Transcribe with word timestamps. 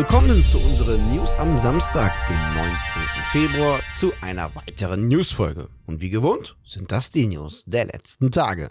Willkommen 0.00 0.42
zu 0.46 0.58
unseren 0.58 1.14
News 1.14 1.36
am 1.36 1.58
Samstag, 1.58 2.10
dem 2.26 2.38
19. 2.54 3.02
Februar, 3.32 3.80
zu 3.92 4.12
einer 4.22 4.54
weiteren 4.54 5.08
Newsfolge. 5.08 5.68
Und 5.86 6.00
wie 6.00 6.08
gewohnt 6.08 6.56
sind 6.64 6.90
das 6.90 7.10
die 7.10 7.26
News 7.26 7.64
der 7.66 7.84
letzten 7.84 8.30
Tage. 8.30 8.70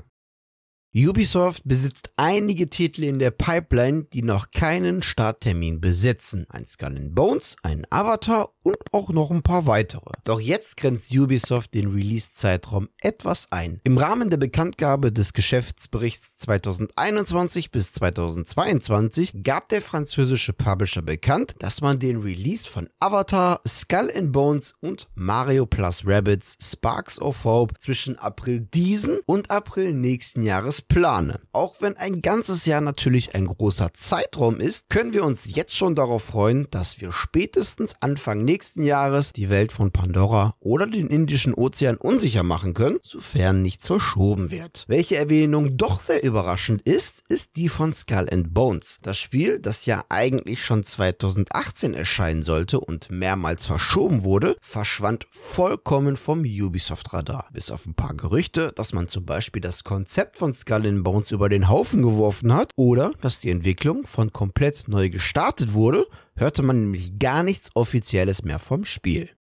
Ubisoft 0.96 1.62
besitzt 1.66 2.10
einige 2.16 2.68
Titel 2.68 3.04
in 3.04 3.20
der 3.20 3.30
Pipeline, 3.30 4.06
die 4.12 4.24
noch 4.24 4.50
keinen 4.50 5.04
Starttermin 5.04 5.80
besitzen. 5.80 6.48
Ein 6.50 6.66
Skull 6.66 7.10
Bones, 7.12 7.58
ein 7.62 7.86
Avatar 7.92 8.50
und 8.64 8.78
auch 8.92 9.10
noch 9.10 9.30
ein 9.30 9.44
paar 9.44 9.68
weitere. 9.68 10.10
Doch 10.24 10.40
jetzt 10.40 10.78
grenzt 10.78 11.16
Ubisoft 11.16 11.76
den 11.76 11.92
Release-Zeitraum 11.92 12.90
etwas 13.02 13.52
ein. 13.52 13.80
Im 13.84 14.00
Rahmen 14.00 14.32
der 14.32 14.38
Bekanntgabe 14.38 15.12
des 15.12 15.34
Geschäftsberichts 15.34 16.40
2021 16.40 17.70
bis 17.70 17.94
2022 17.94 19.44
gab 19.44 19.70
der 19.70 19.84
französische 19.84 20.54
Publisher 20.54 21.04
bekannt, 21.04 21.54
dass 21.60 21.82
man 21.82 22.00
den 22.00 22.18
Release 22.18 22.68
von 22.68 22.90
Avatar, 23.00 23.62
Skull 23.68 24.12
Bones 24.24 24.74
und 24.82 25.08
Mario 25.14 25.68
Plus 25.68 26.02
Rabbits 26.04 26.58
Sparks 26.60 27.22
of 27.22 27.44
Hope 27.44 27.76
zwischen 27.78 28.18
April 28.18 28.62
diesen 28.62 29.20
und 29.28 29.52
April 29.52 29.94
nächsten 29.94 30.42
Jahres 30.42 30.79
plane. 30.88 31.40
Auch 31.52 31.82
wenn 31.82 31.98
ein 31.98 32.22
ganzes 32.22 32.66
Jahr 32.66 32.82
natürlich 32.82 33.36
ein 33.36 33.46
großer 33.46 33.92
Zeitraum 33.94 34.60
ist, 34.60 34.90
können 34.90 35.14
wir 35.14 35.26
uns 35.26 35.54
jetzt 35.54 35.76
schon 35.76 35.96
darauf 35.96 36.24
freuen, 36.24 36.68
dass 36.72 37.02
wir 37.02 37.12
spätestens 37.12 37.96
Anfang 38.00 38.44
nächsten 38.44 38.84
Jahres 38.84 39.34
die 39.34 39.50
Welt 39.50 39.72
von 39.72 39.92
Pandora 39.92 40.56
oder 40.60 40.88
den 40.88 41.08
Indischen 41.08 41.54
Ozean 41.54 41.98
unsicher 41.98 42.44
machen 42.44 42.74
können, 42.74 43.00
sofern 43.02 43.62
nichts 43.62 43.88
verschoben 43.88 44.52
wird. 44.52 44.86
Welche 44.88 45.18
Erwähnung 45.18 45.78
doch 45.78 46.02
sehr 46.02 46.24
überraschend 46.24 46.82
ist, 46.84 47.24
ist 47.28 47.56
die 47.56 47.70
von 47.70 47.94
Skull 47.94 48.28
and 48.32 48.54
Bones. 48.54 49.00
Das 49.02 49.18
Spiel, 49.18 49.60
das 49.60 49.86
ja 49.86 50.04
eigentlich 50.10 50.64
schon 50.64 50.84
2018 50.84 51.94
erscheinen 51.94 52.44
sollte 52.44 52.80
und 52.80 53.10
mehrmals 53.12 53.66
verschoben 53.66 54.24
wurde, 54.24 54.56
verschwand 54.62 55.28
vollkommen 55.32 56.16
vom 56.16 56.40
Ubisoft-Radar. 56.42 57.50
Bis 57.52 57.72
auf 57.72 57.86
ein 57.86 57.96
paar 57.96 58.14
Gerüchte, 58.14 58.72
dass 58.76 58.94
man 58.94 59.08
zum 59.08 59.26
Beispiel 59.26 59.62
das 59.62 59.84
Konzept 59.84 60.38
von 60.38 60.54
Skull 60.54 60.69
Skull 60.70 60.86
and 60.86 61.04
Bones 61.04 61.32
über 61.32 61.50
den 61.50 61.68
Haufen 61.68 62.04
geworfen 62.04 62.54
hat 62.54 62.74
oder 62.76 63.14
dass 63.22 63.42
die 63.42 63.50
Entwicklung 63.50 64.06
von 64.06 64.32
komplett 64.32 64.88
neu 64.88 65.10
gestartet 65.10 65.74
wurde, 65.74 66.06
hörte 66.36 66.62
man 66.62 66.82
nämlich 66.82 67.18
gar 67.18 67.42
nichts 67.42 67.72
Offizielles 67.74 68.44
mehr 68.44 68.60
vom 68.60 68.86
Spiel. 68.86 69.32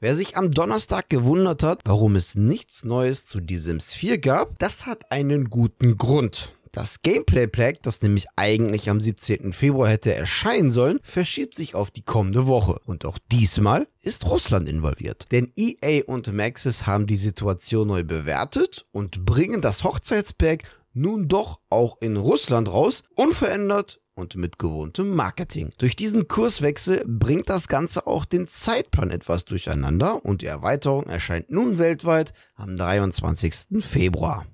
Wer 0.00 0.14
sich 0.14 0.38
am 0.38 0.50
Donnerstag 0.50 1.10
gewundert 1.10 1.62
hat, 1.62 1.82
warum 1.84 2.16
es 2.16 2.34
nichts 2.34 2.82
Neues 2.82 3.26
zu 3.26 3.40
diesem 3.40 3.78
Sphere 3.80 4.18
gab, 4.18 4.58
das 4.58 4.86
hat 4.86 5.12
einen 5.12 5.50
guten 5.50 5.98
Grund. 5.98 6.50
Das 6.72 7.02
Gameplay 7.02 7.46
Pack, 7.46 7.82
das 7.82 8.02
nämlich 8.02 8.26
eigentlich 8.36 8.90
am 8.90 9.00
17. 9.00 9.52
Februar 9.52 9.88
hätte 9.88 10.14
erscheinen 10.14 10.70
sollen, 10.70 10.98
verschiebt 11.02 11.54
sich 11.54 11.74
auf 11.74 11.90
die 11.90 12.02
kommende 12.02 12.46
Woche. 12.46 12.78
Und 12.84 13.04
auch 13.04 13.18
diesmal 13.30 13.88
ist 14.00 14.26
Russland 14.26 14.68
involviert. 14.68 15.26
Denn 15.30 15.52
EA 15.56 16.04
und 16.06 16.32
Maxis 16.32 16.86
haben 16.86 17.06
die 17.06 17.16
Situation 17.16 17.88
neu 17.88 18.04
bewertet 18.04 18.86
und 18.92 19.24
bringen 19.24 19.60
das 19.60 19.84
Hochzeitspack 19.84 20.64
nun 20.94 21.28
doch 21.28 21.60
auch 21.70 21.98
in 22.00 22.16
Russland 22.16 22.68
raus, 22.68 23.04
unverändert 23.14 24.00
und 24.14 24.34
mit 24.34 24.58
gewohntem 24.58 25.14
Marketing. 25.14 25.70
Durch 25.78 25.96
diesen 25.96 26.28
Kurswechsel 26.28 27.04
bringt 27.06 27.48
das 27.48 27.68
Ganze 27.68 28.06
auch 28.06 28.24
den 28.24 28.48
Zeitplan 28.48 29.10
etwas 29.10 29.44
durcheinander 29.44 30.24
und 30.24 30.42
die 30.42 30.46
Erweiterung 30.46 31.04
erscheint 31.04 31.50
nun 31.50 31.78
weltweit 31.78 32.32
am 32.56 32.76
23. 32.76 33.80
Februar. 33.80 34.44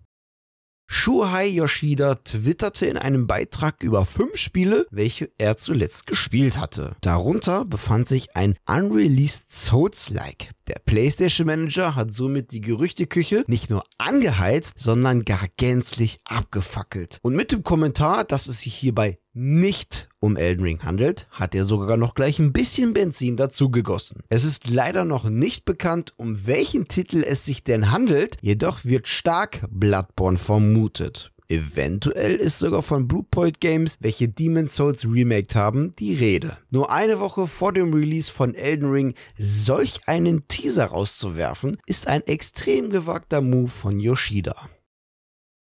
Shuhei 0.87 1.47
Yoshida 1.47 2.17
twitterte 2.17 2.87
in 2.87 2.97
einem 2.97 3.27
Beitrag 3.27 3.83
über 3.83 4.05
fünf 4.05 4.37
Spiele, 4.37 4.87
welche 4.91 5.31
er 5.39 5.57
zuletzt 5.57 6.07
gespielt 6.07 6.59
hatte. 6.59 6.97
Darunter 7.01 7.65
befand 7.65 8.07
sich 8.09 8.37
ein 8.37 8.57
Unreleased 8.69 9.53
Souls-like. 9.53 10.51
Der 10.67 10.81
PlayStation 10.85 11.47
Manager 11.47 11.95
hat 11.95 12.13
somit 12.13 12.53
die 12.53 12.63
Gerüchteküche 12.63 13.45
nicht 13.47 13.69
nur 13.69 13.85
angeheizt, 13.99 14.75
sondern 14.79 15.25
gar 15.25 15.47
gänzlich 15.57 16.21
abgefackelt. 16.25 17.19
Und 17.23 17.37
mit 17.37 17.53
dem 17.53 17.63
Kommentar, 17.63 18.25
dass 18.25 18.47
es 18.47 18.61
sich 18.61 18.75
hierbei 18.75 19.19
nicht 19.35 20.09
um 20.21 20.37
Elden 20.37 20.63
Ring 20.63 20.83
handelt, 20.83 21.27
hat 21.31 21.55
er 21.55 21.65
sogar 21.65 21.97
noch 21.97 22.15
gleich 22.15 22.39
ein 22.39 22.53
bisschen 22.53 22.95
Benzin 22.95 23.37
dazu 23.37 23.71
gegossen. 23.71 24.23
Es 24.31 24.45
ist 24.45 24.71
leider 24.71 25.05
noch 25.05 25.25
nicht 25.25 25.65
bekannt, 25.65 26.15
um 26.17 26.47
welchen 26.47 26.89
Titel 26.89 27.23
es 27.23 27.45
sich 27.45 27.65
denn 27.65 27.91
handelt, 27.91 28.39
jedoch 28.41 28.85
wird 28.85 29.09
stark 29.09 29.67
Bloodborne 29.69 30.39
vermutet. 30.39 31.34
Eventuell 31.49 32.37
ist 32.37 32.59
sogar 32.59 32.83
von 32.83 33.07
Bluepoint 33.07 33.61
Games, 33.61 33.99
welche 34.01 34.29
Demon's 34.29 34.75
Souls 34.75 35.05
remaked 35.05 35.55
haben, 35.55 35.93
die 35.99 36.15
Rede. 36.15 36.57
Nur 36.71 36.91
eine 36.91 37.21
Woche 37.21 37.47
vor 37.47 37.73
dem 37.73 37.93
Release 37.93 38.33
von 38.33 38.55
Elden 38.55 38.91
Ring 38.91 39.15
solch 39.37 40.01
einen 40.07 40.49
Teaser 40.49 40.87
rauszuwerfen, 40.87 41.77
ist 41.87 42.07
ein 42.07 42.23
extrem 42.23 42.89
gewagter 42.89 43.43
Move 43.43 43.69
von 43.69 44.01
Yoshida. 44.01 44.57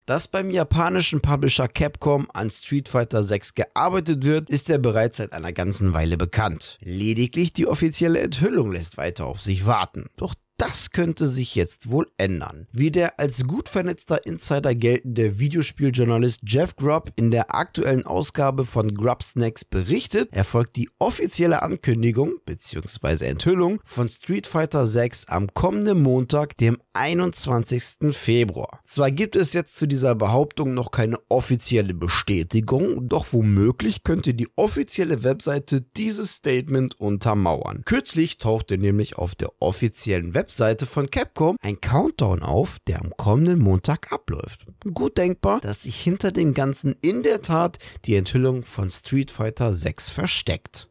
Dass 0.07 0.29
beim 0.29 0.51
japanischen 0.51 1.21
Publisher 1.21 1.67
Capcom 1.67 2.29
an 2.33 2.49
Street 2.49 2.89
Fighter 2.89 3.25
6 3.25 3.55
gearbeitet 3.55 4.23
wird, 4.23 4.49
ist 4.49 4.69
ja 4.69 4.79
bereits 4.79 5.17
seit 5.17 5.33
einer 5.33 5.53
ganzen 5.53 5.95
Weile 5.95 6.17
bekannt. 6.17 6.79
Lediglich 6.81 7.53
die 7.53 7.67
offizielle 7.67 8.21
Enthüllung 8.21 8.71
lässt 8.71 8.99
weiter 8.99 9.27
auf 9.27 9.41
sich 9.41 9.67
warten. 9.67 10.07
Doch 10.15 10.37
das 10.57 10.91
könnte 10.91 11.27
sich 11.27 11.55
jetzt 11.55 11.91
wohl 11.91 12.07
ändern. 12.17 12.67
Wie 12.73 12.91
der 12.91 13.21
als 13.21 13.45
gut 13.45 13.69
vernetzter 13.69 14.25
Insider 14.25 14.75
geltende 14.75 15.39
Videospieljournalist 15.39 16.41
Jeff 16.47 16.77
Grubb 16.77 17.13
in 17.17 17.31
der 17.31 17.55
aktuellen 17.55 18.07
Ausgabe 18.07 18.65
von 18.65 18.95
Grubb 18.95 19.23
Snacks 19.23 19.65
berichtet, 19.65 20.33
erfolgt 20.33 20.77
die 20.77 20.89
offizielle 20.99 21.63
Ankündigung 21.63 22.37
bzw. 22.47 23.27
Enthüllung 23.27 23.81
von 23.85 24.09
Street 24.09 24.47
Fighter 24.47 24.87
6 24.87 25.27
am 25.29 25.53
kommenden 25.53 26.03
Montag, 26.03 26.57
dem 26.57 26.79
21. 26.95 28.13
Februar. 28.13 28.81
Zwar 28.85 29.11
gibt 29.11 29.37
es 29.37 29.53
jetzt 29.53 29.77
zu 29.77 29.87
dieser 29.87 30.15
Behauptung 30.15 30.73
noch 30.73 30.91
keine 30.91 31.19
offizielle 31.29 31.93
Bestätigung, 31.93 33.09
doch 33.09 33.27
womöglich 33.33 34.05
könnte 34.05 34.33
die 34.33 34.49
offizielle 34.57 35.23
Webseite 35.23 35.83
dieses 35.83 36.37
Statement 36.37 36.99
untermauern. 36.99 37.83
Kürzlich 37.85 38.39
tauchte 38.39 38.79
nämlich 38.79 39.19
auf 39.19 39.35
der 39.35 39.51
offiziellen 39.61 40.33
Webseite 40.33 40.46
Webseite 40.47 40.87
von 40.87 41.11
Capcom 41.11 41.57
ein 41.61 41.81
Countdown 41.81 42.45
auf, 42.45 42.79
der 42.87 43.01
am 43.01 43.11
kommenden 43.17 43.59
Montag 43.59 44.13
abläuft. 44.13 44.65
Gut 44.95 45.19
denkbar, 45.19 45.61
dass 45.61 45.83
sich 45.83 46.01
hinter 46.01 46.31
dem 46.31 46.55
Ganzen 46.55 46.95
in 47.03 47.25
der 47.25 47.43
Tat 47.43 47.79
die 48.05 48.15
Enthüllung 48.15 48.63
von 48.63 48.89
Street 48.89 49.33
Fighter 49.33 49.73
6 49.73 50.11
versteckt. 50.11 50.89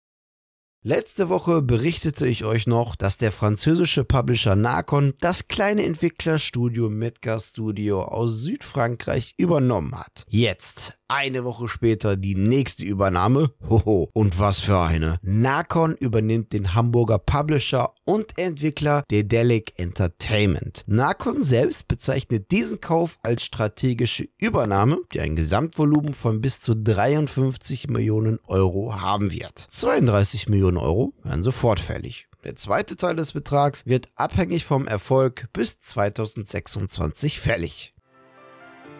Letzte 0.88 1.30
Woche 1.30 1.64
berichtete 1.64 2.28
ich 2.28 2.46
euch 2.46 2.68
noch, 2.68 2.96
dass 2.96 3.18
der 3.18 3.32
französische 3.32 4.04
Publisher 4.04 4.56
Nacon 4.56 5.16
das 5.20 5.48
kleine 5.48 5.84
Entwicklerstudio 5.84 6.92
Midgar 6.92 7.40
Studio 7.40 8.04
aus 8.04 8.42
Südfrankreich 8.42 9.34
übernommen 9.36 9.98
hat. 9.98 10.26
Jetzt, 10.30 10.94
eine 11.08 11.44
Woche 11.44 11.68
später, 11.68 12.16
die 12.16 12.36
nächste 12.36 12.84
Übernahme. 12.84 13.52
Hoho, 13.70 14.10
und 14.14 14.40
was 14.40 14.60
für 14.60 14.80
eine. 14.80 15.20
Nacon 15.22 15.96
übernimmt 15.96 16.52
den 16.52 16.74
Hamburger 16.74 17.20
Publisher 17.20 17.94
und 18.06 18.38
Entwickler 18.38 19.04
Dedelic 19.12 19.74
Entertainment. 19.78 20.84
Nacon 20.88 21.44
selbst 21.44 21.88
bezeichnet 21.88 22.50
diesen 22.50 22.82
Kauf 22.82 23.20
als 23.22 23.44
strategische 23.44 24.28
Übernahme, 24.40 25.00
die 25.14 25.22
ein 25.22 25.36
Gesamtvolumen 25.36 26.16
von 26.16 26.42
bis 26.42 26.60
zu 26.60 26.76
53 26.76 27.88
Millionen 27.88 28.40
Euro 28.48 29.00
haben 29.00 29.32
wird. 29.32 29.60
32 29.60 30.50
Millionen 30.50 30.75
Millionen 30.76 30.78
Euro 30.78 31.14
werden 31.24 31.44
sofort 31.44 31.80
fällig. 31.80 32.28
Der 32.44 32.56
zweite 32.56 32.96
Teil 32.96 33.16
des 33.16 33.34
Betrags 33.34 33.86
wird 33.86 34.10
abhängig 34.16 34.66
vom 34.66 34.88
Erfolg 34.88 35.48
bis 35.54 35.80
2026 35.80 37.40
fällig. 37.40 37.95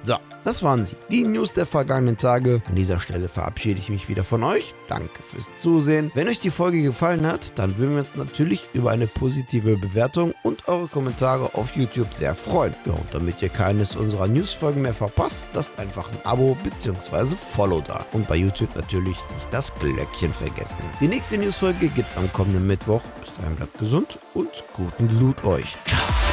So, 0.06 0.18
das 0.44 0.62
waren 0.62 0.86
sie. 0.86 0.96
Die 1.10 1.24
News 1.24 1.54
der 1.54 1.66
vergangenen 1.66 2.18
Tage. 2.18 2.62
An 2.68 2.76
dieser 2.76 3.00
Stelle 3.00 3.28
verabschiede 3.28 3.80
ich 3.80 3.90
mich 3.90 4.08
wieder 4.08 4.24
von 4.24 4.44
euch. 4.44 4.76
Danke 4.88 5.24
fürs 5.24 5.58
Zusehen. 5.58 6.12
Wenn 6.14 6.28
euch 6.28 6.40
die 6.40 6.52
Folge 6.52 6.84
gefallen 6.84 7.26
hat, 7.26 7.58
dann 7.58 7.80
würden 7.80 7.94
wir 7.94 8.00
uns 8.02 8.16
natürlich 8.16 8.62
über 8.74 8.92
eine 8.92 9.08
positive 9.08 9.78
Bewertung 9.78 10.36
und 10.44 10.68
eure 10.68 10.88
Kommentare 10.88 11.56
auf 11.56 11.76
YouTube 11.76 12.14
sehr 12.14 12.36
freuen. 12.36 12.76
Ja, 12.86 12.94
und 12.94 13.12
damit 13.14 13.42
ihr 13.42 13.50
keines 13.50 13.96
unserer 13.96 14.28
Newsfolgen 14.28 14.84
mehr 14.84 14.94
verpasst, 14.94 15.48
lasst 15.54 15.80
einfach 15.80 16.12
ein 16.12 16.20
Abo 16.24 16.56
bzw. 16.64 17.36
Follow 17.36 17.82
da. 17.82 18.06
Und 18.12 18.28
bei 18.28 18.36
YouTube 18.36 18.76
natürlich 18.76 19.18
nicht 19.18 19.48
das 19.50 19.74
Glöckchen 19.80 20.34
vergessen. 20.34 20.84
Die 21.02 21.08
nächste 21.08 21.40
Newsfolge 21.40 21.88
gibt 21.88 22.12
es 22.12 22.18
am 22.18 22.32
kommenden 22.32 22.68
Mittwoch. 22.68 23.02
Bis 23.22 23.34
dahin 23.34 23.56
bleibt 23.56 23.80
gesund 23.80 24.20
und 24.36 24.52
guten 24.74 25.20
Loot 25.20 25.44
euch. 25.46 25.76
Ciao. 25.88 26.25